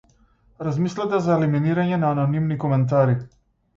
Размислете 0.67 1.19
за 1.27 1.35
елиминирање 1.41 1.99
на 2.05 2.09
анонимни 2.17 2.59
коментари. 2.65 3.19